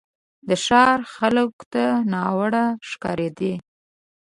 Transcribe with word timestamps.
د 0.47 0.49
ښار 0.65 0.99
خلکو 1.15 1.63
ته 1.73 1.83
ناوړه 2.11 2.65
ښکارېدی. 2.89 3.53